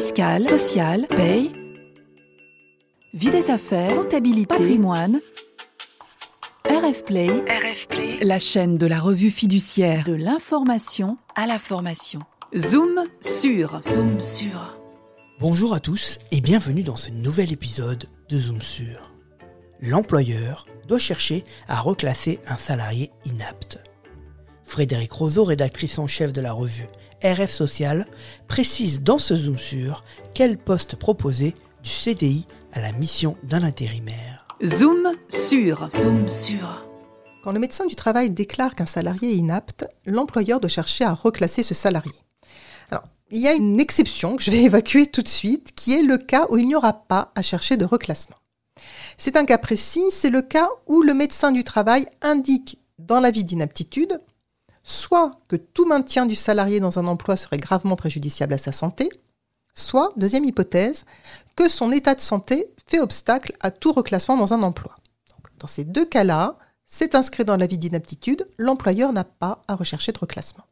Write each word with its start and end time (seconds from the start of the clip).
fiscale, 0.00 0.42
sociale, 0.42 1.06
paye, 1.08 1.52
vie 3.12 3.28
des 3.28 3.50
affaires, 3.50 3.94
comptabilité, 3.94 4.46
patrimoine. 4.46 5.20
RF 6.64 7.04
Play, 7.04 7.28
la 8.22 8.38
chaîne 8.38 8.78
de 8.78 8.86
la 8.86 8.98
revue 8.98 9.30
fiduciaire 9.30 10.04
de 10.04 10.14
l'information 10.14 11.18
à 11.34 11.46
la 11.46 11.58
formation. 11.58 12.20
Zoom 12.56 13.04
sur, 13.20 13.82
zoom 13.82 14.22
sur. 14.22 14.78
Bonjour 15.38 15.74
à 15.74 15.80
tous 15.80 16.18
et 16.32 16.40
bienvenue 16.40 16.82
dans 16.82 16.96
ce 16.96 17.10
nouvel 17.10 17.52
épisode 17.52 18.06
de 18.30 18.38
Zoom 18.38 18.62
sur. 18.62 19.12
L'employeur 19.82 20.66
doit 20.88 20.98
chercher 20.98 21.44
à 21.68 21.78
reclasser 21.78 22.38
un 22.48 22.56
salarié 22.56 23.10
inapte. 23.26 23.89
Frédéric 24.70 25.10
Roseau, 25.10 25.42
rédactrice 25.42 25.98
en 25.98 26.06
chef 26.06 26.32
de 26.32 26.40
la 26.40 26.52
revue 26.52 26.86
RF 27.24 27.50
Social, 27.50 28.06
précise 28.46 29.02
dans 29.02 29.18
ce 29.18 29.34
Zoom 29.34 29.58
sur 29.58 30.04
quel 30.32 30.58
poste 30.58 30.94
proposer 30.94 31.56
du 31.82 31.90
CDI 31.90 32.46
à 32.72 32.80
la 32.80 32.92
mission 32.92 33.36
d'un 33.42 33.64
intérimaire. 33.64 34.46
Zoom 34.64 35.10
sur, 35.28 35.88
zoom 35.90 36.28
sur. 36.28 36.86
Quand 37.42 37.50
le 37.50 37.58
médecin 37.58 37.84
du 37.86 37.96
travail 37.96 38.30
déclare 38.30 38.76
qu'un 38.76 38.86
salarié 38.86 39.32
est 39.32 39.36
inapte, 39.36 39.88
l'employeur 40.06 40.60
doit 40.60 40.70
chercher 40.70 41.02
à 41.02 41.14
reclasser 41.14 41.64
ce 41.64 41.74
salarié. 41.74 42.12
Alors, 42.92 43.08
il 43.32 43.42
y 43.42 43.48
a 43.48 43.54
une 43.54 43.80
exception 43.80 44.36
que 44.36 44.42
je 44.44 44.52
vais 44.52 44.62
évacuer 44.62 45.06
tout 45.06 45.22
de 45.22 45.28
suite, 45.28 45.72
qui 45.74 45.94
est 45.94 46.02
le 46.02 46.16
cas 46.16 46.46
où 46.48 46.56
il 46.56 46.68
n'y 46.68 46.76
aura 46.76 46.92
pas 46.92 47.32
à 47.34 47.42
chercher 47.42 47.76
de 47.76 47.84
reclassement. 47.84 48.36
C'est 49.18 49.36
un 49.36 49.44
cas 49.44 49.58
précis, 49.58 50.04
c'est 50.12 50.30
le 50.30 50.42
cas 50.42 50.68
où 50.86 51.02
le 51.02 51.12
médecin 51.12 51.50
du 51.50 51.64
travail 51.64 52.06
indique 52.22 52.78
dans 53.00 53.18
l'avis 53.18 53.42
d'inaptitude 53.42 54.20
soit 54.82 55.36
que 55.48 55.56
tout 55.56 55.86
maintien 55.86 56.26
du 56.26 56.34
salarié 56.34 56.80
dans 56.80 56.98
un 56.98 57.06
emploi 57.06 57.36
serait 57.36 57.58
gravement 57.58 57.96
préjudiciable 57.96 58.54
à 58.54 58.58
sa 58.58 58.72
santé, 58.72 59.10
soit, 59.74 60.12
deuxième 60.16 60.44
hypothèse, 60.44 61.04
que 61.56 61.68
son 61.68 61.92
état 61.92 62.14
de 62.14 62.20
santé 62.20 62.72
fait 62.86 63.00
obstacle 63.00 63.54
à 63.60 63.70
tout 63.70 63.92
reclassement 63.92 64.36
dans 64.36 64.52
un 64.52 64.62
emploi. 64.62 64.94
dans 65.58 65.66
ces 65.66 65.84
deux 65.84 66.06
cas-là, 66.06 66.56
c'est 66.86 67.14
inscrit 67.14 67.44
dans 67.44 67.56
l'avis 67.56 67.78
d'inaptitude, 67.78 68.48
l'employeur 68.58 69.12
n'a 69.12 69.24
pas 69.24 69.62
à 69.68 69.76
rechercher 69.76 70.10
de 70.12 70.18
reclassement. 70.18 70.64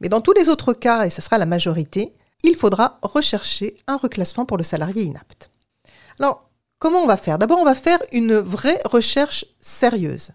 Mais 0.00 0.08
dans 0.08 0.20
tous 0.20 0.32
les 0.32 0.48
autres 0.48 0.74
cas, 0.74 1.06
et 1.06 1.10
ce 1.10 1.22
sera 1.22 1.38
la 1.38 1.46
majorité, 1.46 2.12
il 2.42 2.54
faudra 2.54 2.98
rechercher 3.02 3.76
un 3.86 3.96
reclassement 3.96 4.44
pour 4.44 4.58
le 4.58 4.64
salarié 4.64 5.02
inapte. 5.02 5.50
Alors, 6.20 6.50
comment 6.84 7.02
on 7.02 7.06
va 7.06 7.16
faire? 7.16 7.38
D'abord, 7.38 7.60
on 7.60 7.64
va 7.64 7.74
faire 7.74 7.98
une 8.12 8.34
vraie 8.34 8.78
recherche 8.84 9.46
sérieuse. 9.58 10.32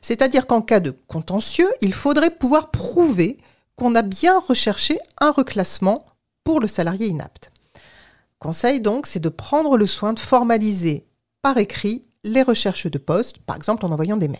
C'est-à-dire 0.00 0.46
qu'en 0.46 0.62
cas 0.62 0.78
de 0.78 0.92
contentieux, 1.08 1.68
il 1.80 1.92
faudrait 1.92 2.30
pouvoir 2.30 2.70
prouver 2.70 3.36
qu'on 3.74 3.96
a 3.96 4.02
bien 4.02 4.38
recherché 4.38 4.96
un 5.20 5.32
reclassement 5.32 6.06
pour 6.44 6.60
le 6.60 6.68
salarié 6.68 7.08
inapte. 7.08 7.50
Conseil 8.38 8.80
donc, 8.80 9.08
c'est 9.08 9.18
de 9.18 9.28
prendre 9.28 9.76
le 9.76 9.88
soin 9.88 10.12
de 10.12 10.20
formaliser 10.20 11.04
par 11.42 11.58
écrit 11.58 12.04
les 12.22 12.42
recherches 12.42 12.86
de 12.86 12.98
poste, 12.98 13.38
par 13.38 13.56
exemple 13.56 13.84
en 13.84 13.90
envoyant 13.90 14.16
des 14.16 14.28
mails. 14.28 14.38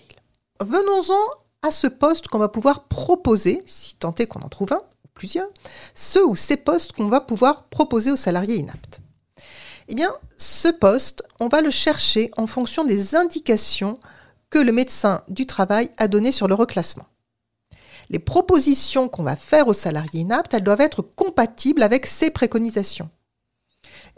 Venons-en 0.61 1.67
à 1.67 1.73
ce 1.73 1.89
poste 1.89 2.29
qu'on 2.29 2.39
va 2.39 2.49
pouvoir 2.49 2.85
proposer, 2.85 3.65
si 3.67 3.97
tant 3.97 4.15
est 4.15 4.29
qu'on 4.29 4.43
en 4.43 4.49
trouve 4.49 4.73
un 4.75 4.83
ou 5.05 5.09
plusieurs, 5.13 5.49
ceux 5.97 6.25
ou 6.25 6.37
ces 6.37 6.57
postes 6.57 6.93
qu'on 6.93 7.09
va 7.09 7.21
pouvoir 7.21 7.65
proposer 7.65 8.13
aux 8.13 8.17
salariés 8.17 8.59
inaptes. 8.59 9.01
Eh 9.89 9.95
bien, 9.95 10.15
ce 10.37 10.69
poste, 10.69 11.23
on 11.41 11.49
va 11.49 11.63
le 11.63 11.71
chercher 11.71 12.31
en 12.37 12.47
fonction 12.47 12.85
des 12.85 13.15
indications 13.15 13.99
que 14.51 14.59
le 14.59 14.73
médecin 14.73 15.23
du 15.29 15.47
travail 15.47 15.91
a 15.97 16.09
donné 16.09 16.31
sur 16.31 16.47
le 16.47 16.55
reclassement. 16.55 17.07
Les 18.11 18.19
propositions 18.19 19.09
qu'on 19.09 19.23
va 19.23 19.37
faire 19.37 19.67
aux 19.67 19.75
salariés 19.75 20.21
inaptes, 20.21 20.55
elles 20.55 20.63
doivent 20.63 20.81
être 20.81 21.03
compatibles 21.03 21.83
avec 21.83 22.07
ces 22.07 22.31
préconisations. 22.31 23.11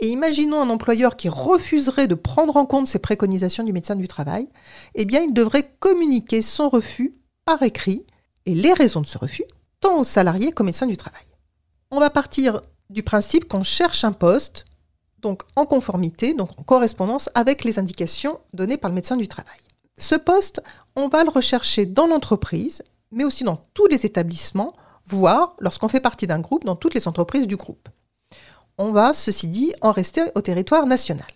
Et 0.01 0.09
imaginons 0.09 0.61
un 0.61 0.71
employeur 0.71 1.17
qui 1.17 1.29
refuserait 1.29 2.09
de 2.09 2.15
prendre 2.15 2.57
en 2.57 2.67
compte 2.67 2.87
ces 2.87 2.98
préconisations 2.98 3.65
du 3.65 3.73
médecin 3.73 3.97
du 3.97 4.09
travail, 4.09 4.48
eh 4.95 5.05
bien 5.05 5.23
il 5.23 5.35
devrait 5.35 5.71
communiquer 5.79 6.43
son 6.43 6.69
refus 6.69 7.14
par 7.45 7.63
écrit 7.63 8.07
et 8.47 8.55
les 8.55 8.73
raisons 8.73 9.03
de 9.03 9.07
ce 9.07 9.19
refus, 9.19 9.45
tant 9.80 9.98
aux 9.98 10.05
salariés 10.05 10.53
qu'au 10.53 10.64
médecin 10.64 10.86
du 10.86 10.97
travail. 10.97 11.23
On 11.91 12.01
va 12.01 12.11
partir 12.11 12.63
du 12.89 13.03
principe 13.03 13.48
qu'on 13.48 13.63
cherche 13.63 14.05
un 14.05 14.13
poste, 14.13 14.64
donc 15.23 15.42
en 15.57 15.67
conformité, 15.67 16.35
donc 16.35 16.51
en 16.58 16.63
correspondance 16.63 17.31
avec 17.35 17.64
les 17.64 17.79
indications 17.79 18.41
données 18.53 18.79
par 18.79 18.91
le 18.91 18.95
médecin 18.95 19.17
du 19.17 19.29
travail. 19.29 19.58
Ce 19.97 20.14
poste, 20.14 20.63
on 20.97 21.08
va 21.08 21.25
le 21.25 21.31
rechercher 21.31 21.86
dans 21.86 22.07
l'entreprise, 22.07 22.83
mais 23.11 23.25
aussi 23.25 23.45
dans 23.45 23.64
tous 23.75 23.86
les 23.86 24.07
établissements, 24.07 24.75
voire 25.07 25.55
lorsqu'on 25.61 25.89
fait 25.89 26.01
partie 26.01 26.27
d'un 26.27 26.39
groupe, 26.41 26.64
dans 26.64 26.77
toutes 26.77 26.95
les 26.95 27.09
entreprises 27.09 27.47
du 27.47 27.57
groupe. 27.57 27.89
On 28.79 28.92
va, 28.92 29.13
ceci 29.13 29.48
dit, 29.48 29.73
en 29.83 29.92
rester 29.92 30.23
au 30.35 30.41
territoire 30.41 30.86
national. 30.86 31.27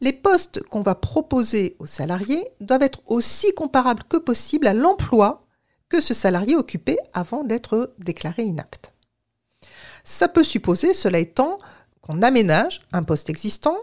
Les 0.00 0.12
postes 0.12 0.62
qu'on 0.64 0.82
va 0.82 0.94
proposer 0.94 1.76
aux 1.78 1.86
salariés 1.86 2.46
doivent 2.60 2.82
être 2.82 3.00
aussi 3.06 3.52
comparables 3.52 4.04
que 4.08 4.16
possible 4.16 4.66
à 4.66 4.74
l'emploi 4.74 5.44
que 5.88 6.00
ce 6.00 6.14
salarié 6.14 6.56
occupait 6.56 6.98
avant 7.12 7.44
d'être 7.44 7.94
déclaré 7.98 8.44
inapte. 8.44 8.92
Ça 10.04 10.28
peut 10.28 10.44
supposer, 10.44 10.94
cela 10.94 11.18
étant, 11.18 11.58
qu'on 12.08 12.22
aménage 12.22 12.80
un 12.92 13.02
poste 13.02 13.28
existant, 13.28 13.76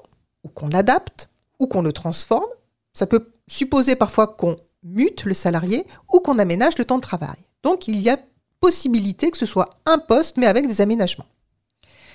ou 0.44 0.50
qu'on 0.50 0.68
l'adapte, 0.68 1.30
ou 1.60 1.68
qu'on 1.68 1.82
le 1.82 1.94
transforme. 1.94 2.50
Ça 2.94 3.06
peut 3.06 3.32
supposer 3.48 3.96
parfois 3.96 4.28
qu'on 4.28 4.58
mute 4.84 5.26
le 5.26 5.34
salarié 5.34 5.86
ou 6.12 6.20
qu'on 6.20 6.40
aménage 6.40 6.78
le 6.78 6.86
temps 6.86 6.98
de 6.98 7.02
travail. 7.02 7.38
Donc 7.64 7.88
il 7.88 8.02
y 8.02 8.10
a 8.10 8.20
possibilité 8.60 9.32
que 9.32 9.38
ce 9.38 9.46
soit 9.46 9.70
un 9.86 10.00
poste 10.00 10.38
mais 10.38 10.48
avec 10.48 10.68
des 10.68 10.82
aménagements. 10.82 11.26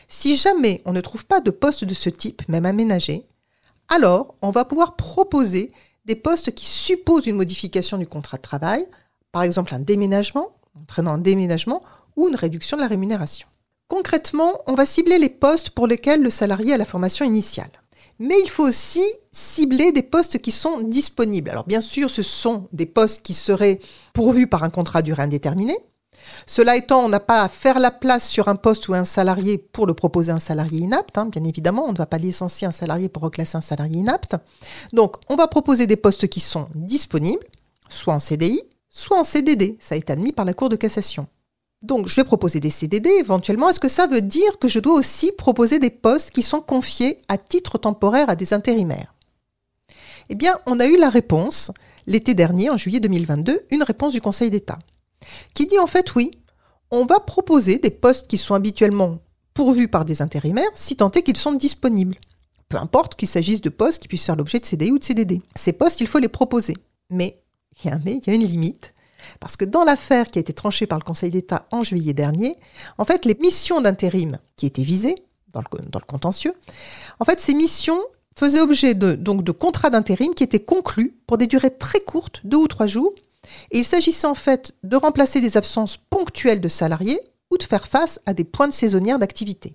Si 0.09 0.37
jamais 0.37 0.82
on 0.84 0.93
ne 0.93 1.00
trouve 1.00 1.26
pas 1.26 1.41
de 1.41 1.50
poste 1.50 1.84
de 1.84 1.94
ce 1.94 2.09
type, 2.09 2.49
même 2.49 2.66
aménagé, 2.66 3.26
alors 3.88 4.34
on 4.43 4.50
va 4.50 4.65
pouvoir 4.65 4.97
proposer 4.97 5.72
des 6.04 6.16
postes 6.16 6.54
qui 6.54 6.66
supposent 6.66 7.26
une 7.26 7.37
modification 7.37 7.99
du 7.99 8.06
contrat 8.06 8.37
de 8.37 8.43
travail, 8.43 8.87
par 9.31 9.43
exemple 9.43 9.75
un 9.75 9.81
déménagement, 9.81 10.50
entraînant 10.81 11.15
un 11.15 11.19
déménagement 11.19 11.82
ou 12.16 12.28
une 12.28 12.37
réduction 12.37 12.76
de 12.76 12.82
la 12.82 12.88
rémunération. 12.88 13.47
Concrètement, 13.91 14.62
on 14.69 14.75
va 14.75 14.87
cibler 14.87 15.19
les 15.19 15.28
postes 15.28 15.71
pour 15.71 15.89
lesquels 15.89 16.23
le 16.23 16.31
salarié 16.31 16.75
a 16.75 16.77
la 16.77 16.84
formation 16.84 17.25
initiale. 17.25 17.73
Mais 18.21 18.37
il 18.45 18.49
faut 18.49 18.62
aussi 18.62 19.05
cibler 19.33 19.91
des 19.91 20.05
postes 20.05 20.39
qui 20.39 20.53
sont 20.53 20.81
disponibles. 20.81 21.51
Alors 21.51 21.67
bien 21.67 21.81
sûr, 21.81 22.09
ce 22.09 22.23
sont 22.23 22.69
des 22.73 22.87
postes 22.87 23.21
qui 23.23 23.34
seraient 23.34 23.81
pourvus 24.12 24.47
par 24.47 24.62
un 24.62 24.71
contrat 24.71 25.03
durée 25.03 25.25
indéterminée. 25.25 25.77
Cela 26.47 26.77
étant, 26.77 27.05
on 27.05 27.09
n'a 27.09 27.19
pas 27.19 27.43
à 27.43 27.49
faire 27.49 27.81
la 27.81 27.91
place 27.91 28.29
sur 28.29 28.47
un 28.47 28.55
poste 28.55 28.87
ou 28.87 28.95
un 28.95 29.05
salarié 29.05 29.59
pour 29.59 29.89
le 29.89 29.95
proposer 29.95 30.31
un 30.31 30.39
salarié 30.39 30.83
inapte. 30.83 31.19
Hein. 31.19 31.27
Bien 31.27 31.43
évidemment, 31.43 31.87
on 31.87 31.93
ne 31.93 31.99
va 31.99 32.06
pas 32.06 32.19
licencier 32.19 32.69
un 32.69 32.73
salarié 32.73 33.09
pour 33.09 33.25
reclasser 33.25 33.56
un 33.56 33.61
salarié 33.61 33.97
inapte. 33.97 34.37
Donc, 34.93 35.17
on 35.29 35.34
va 35.34 35.49
proposer 35.49 35.89
des 35.89 35.97
postes 35.97 36.29
qui 36.29 36.39
sont 36.39 36.69
disponibles, 36.77 37.45
soit 37.89 38.15
en 38.15 38.21
CDI, 38.21 38.62
soit 38.89 39.19
en 39.19 39.25
CDD. 39.25 39.79
Ça 39.81 39.97
a 39.97 39.99
été 39.99 40.12
admis 40.12 40.31
par 40.31 40.45
la 40.45 40.55
Cour 40.55 40.69
de 40.69 40.77
cassation. 40.77 41.27
Donc, 41.83 42.09
je 42.09 42.17
vais 42.17 42.25
proposer 42.25 42.61
des 42.61 42.71
CDD 42.71 43.09
éventuellement. 43.09 43.69
Est-ce 43.71 43.81
que 43.81 43.89
ça 43.89 44.07
veut 44.07 44.21
dire 44.21 44.59
que 44.59 44.69
je 44.69 44.79
dois 44.79 44.95
aussi 44.95 45.33
proposer 45.33 45.79
des 45.79 45.91
postes 45.91 46.31
qui 46.31 46.43
sont 46.43 46.61
confiés 46.61 47.23
à 47.29 47.39
titre 47.39 47.79
temporaire 47.79 48.29
à 48.29 48.37
des 48.37 48.53
intérimaires? 48.53 49.15
Eh 50.29 50.35
bien, 50.35 50.59
on 50.67 50.79
a 50.79 50.87
eu 50.87 50.97
la 50.97 51.09
réponse 51.09 51.73
l'été 52.07 52.35
dernier, 52.35 52.71
en 52.71 52.77
juillet 52.77 53.01
2022, 53.01 53.63
une 53.71 53.83
réponse 53.83 54.13
du 54.13 54.21
Conseil 54.21 54.51
d'État, 54.51 54.79
qui 55.55 55.67
dit 55.67 55.79
en 55.79 55.87
fait 55.87 56.15
oui, 56.15 56.31
on 56.91 57.07
va 57.07 57.21
proposer 57.21 57.79
des 57.79 57.91
postes 57.91 58.27
qui 58.27 58.39
sont 58.39 58.55
habituellement 58.55 59.19
pourvus 59.55 59.89
par 59.89 60.05
des 60.05 60.23
intérimaires, 60.23 60.71
si 60.75 60.97
tant 60.97 61.11
est 61.12 61.23
qu'ils 61.23 61.37
sont 61.37 61.53
disponibles. 61.53 62.17
Peu 62.69 62.77
importe 62.77 63.17
qu'il 63.17 63.29
s'agisse 63.29 63.61
de 63.61 63.69
postes 63.69 64.01
qui 64.01 64.09
puissent 64.09 64.25
faire 64.25 64.37
l'objet 64.37 64.61
de 64.61 64.65
CDI 64.65 64.93
ou 64.93 64.99
de 64.99 65.05
CDD. 65.05 65.43
Ces 65.57 65.73
postes, 65.73 66.01
il 66.01 66.07
faut 66.07 66.19
les 66.19 66.29
proposer. 66.29 66.77
Mais, 67.11 67.43
il 67.85 68.01
mais, 68.05 68.21
il 68.23 68.27
y 68.29 68.31
a 68.31 68.35
une 68.35 68.47
limite 68.47 68.95
parce 69.41 69.56
que 69.56 69.64
dans 69.64 69.84
l'affaire 69.84 70.31
qui 70.31 70.38
a 70.38 70.41
été 70.41 70.53
tranchée 70.53 70.86
par 70.86 70.98
le 70.98 71.04
Conseil 71.04 71.31
d'État 71.31 71.66
en 71.70 71.82
juillet 71.82 72.12
dernier, 72.12 72.56
en 72.98 73.04
fait, 73.04 73.25
les 73.25 73.34
missions 73.34 73.81
d'intérim 73.81 74.38
qui 74.56 74.66
étaient 74.66 74.82
visées 74.82 75.16
dans 75.53 75.60
le, 75.60 76.00
contentieux, 76.06 76.55
en 77.19 77.25
fait, 77.25 77.40
ces 77.40 77.55
missions 77.55 78.00
faisaient 78.38 78.61
objet 78.61 78.94
de, 78.94 79.12
de 79.14 79.52
contrats 79.52 79.90
d'intérim 79.90 80.34
qui 80.34 80.44
étaient 80.44 80.62
conclus 80.62 81.14
pour 81.26 81.38
des 81.38 81.46
durées 81.46 81.76
très 81.76 82.00
courtes, 82.00 82.40
deux 82.44 82.56
ou 82.56 82.69
trois 82.69 82.87
jours, 82.87 83.12
et 83.70 83.78
il 83.78 83.84
s'agissait 83.84 84.26
en 84.26 84.34
fait 84.34 84.75
de 84.82 84.96
remplacer 84.96 85.40
des 85.40 85.56
absences 85.56 85.96
ponctuelles 85.96 86.61
de 86.61 86.69
salariés 86.69 87.20
ou 87.50 87.56
de 87.56 87.62
faire 87.62 87.88
face 87.88 88.20
à 88.26 88.34
des 88.34 88.44
pointes 88.44 88.73
saisonnières 88.73 89.19
d'activité. 89.19 89.75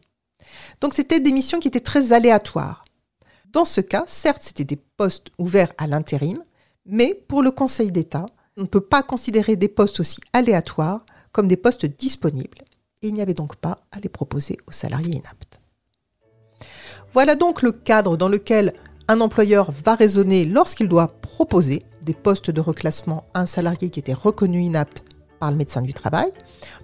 Donc 0.82 0.94
c'était 0.94 1.20
des 1.20 1.32
missions 1.32 1.60
qui 1.60 1.68
étaient 1.68 1.80
très 1.80 2.14
aléatoires. 2.14 2.86
Dans 3.52 3.66
ce 3.66 3.82
cas, 3.82 4.04
certes, 4.08 4.42
c'était 4.42 4.64
des 4.64 4.76
postes 4.76 5.28
ouverts 5.38 5.74
à 5.78 5.88
l'intérim, 5.88 6.44
mais 6.86 7.14
pour 7.28 7.42
le 7.42 7.52
Conseil 7.52 7.92
d'État, 7.92 8.26
on 8.58 8.62
ne 8.62 8.68
peut 8.68 8.82
pas 8.82 9.04
considérer 9.04 9.56
des 9.56 9.68
postes 9.68 10.00
aussi 10.00 10.20
aléatoires 10.34 11.06
comme 11.32 11.48
des 11.48 11.58
postes 11.58 11.86
disponibles, 11.86 12.60
et 13.02 13.10
il 13.10 13.14
n'y 13.14 13.22
avait 13.22 13.34
donc 13.34 13.56
pas 13.58 13.78
à 13.92 14.00
les 14.00 14.10
proposer 14.10 14.58
aux 14.68 14.72
salariés 14.72 15.16
inaptes. 15.16 15.60
Voilà 17.14 17.36
donc 17.36 17.62
le 17.62 17.72
cadre 17.72 18.18
dans 18.18 18.30
lequel 18.30 18.74
un 19.08 19.22
employeur 19.22 19.72
va 19.72 19.96
raisonner 19.96 20.46
lorsqu'il 20.46 20.88
doit 20.88 21.10
proposer 21.22 21.84
des 22.02 22.14
postes 22.14 22.52
de 22.52 22.62
reclassement 22.62 23.26
à 23.34 23.42
un 23.42 23.46
salarié 23.46 23.90
qui 23.90 24.00
était 24.00 24.14
reconnu 24.14 24.62
inapte 24.62 25.04
par 25.40 25.52
le 25.52 25.58
médecin 25.58 25.82
du 25.82 25.94
travail. 25.94 26.32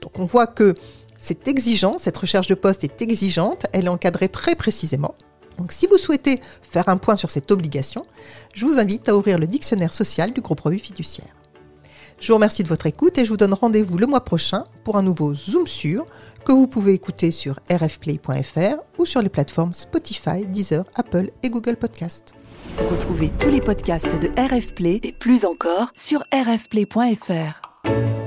Donc 0.01 0.19
on 0.19 0.25
voit 0.25 0.47
que 0.47 0.75
C'est 1.23 1.47
exigeant, 1.47 1.99
cette 1.99 2.17
recherche 2.17 2.47
de 2.47 2.55
poste 2.55 2.83
est 2.83 2.99
exigeante, 3.03 3.67
elle 3.73 3.85
est 3.85 3.89
encadrée 3.89 4.27
très 4.27 4.55
précisément. 4.55 5.13
Donc 5.59 5.71
si 5.71 5.85
vous 5.85 5.99
souhaitez 5.99 6.41
faire 6.63 6.89
un 6.89 6.97
point 6.97 7.15
sur 7.15 7.29
cette 7.29 7.51
obligation, 7.51 8.07
je 8.55 8.65
vous 8.65 8.79
invite 8.79 9.07
à 9.07 9.15
ouvrir 9.15 9.37
le 9.37 9.45
dictionnaire 9.45 9.93
social 9.93 10.33
du 10.33 10.41
groupe 10.41 10.61
Revue 10.61 10.79
Fiduciaire. 10.79 11.40
Je 12.21 12.27
vous 12.27 12.35
remercie 12.35 12.61
de 12.61 12.67
votre 12.67 12.85
écoute 12.85 13.17
et 13.17 13.25
je 13.25 13.29
vous 13.29 13.37
donne 13.37 13.55
rendez-vous 13.55 13.97
le 13.97 14.05
mois 14.05 14.23
prochain 14.23 14.65
pour 14.83 14.95
un 14.95 15.01
nouveau 15.01 15.33
Zoom 15.33 15.65
sur 15.65 16.05
que 16.45 16.51
vous 16.51 16.67
pouvez 16.67 16.93
écouter 16.93 17.31
sur 17.31 17.59
rfplay.fr 17.71 18.75
ou 18.99 19.07
sur 19.07 19.23
les 19.23 19.29
plateformes 19.29 19.73
Spotify, 19.73 20.45
Deezer, 20.45 20.85
Apple 20.93 21.31
et 21.41 21.49
Google 21.49 21.77
Podcast. 21.77 22.35
Retrouvez 22.77 23.31
tous 23.39 23.49
les 23.49 23.59
podcasts 23.59 24.19
de 24.19 24.27
RF 24.39 24.75
Play 24.75 24.99
et 25.01 25.13
plus 25.13 25.43
encore 25.45 25.89
sur 25.95 26.23
rfplay.fr. 26.31 28.20